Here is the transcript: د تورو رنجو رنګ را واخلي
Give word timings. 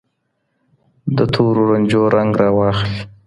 د 1.17 1.19
تورو 1.33 1.61
رنجو 1.71 2.01
رنګ 2.15 2.31
را 2.41 2.49
واخلي 2.57 3.01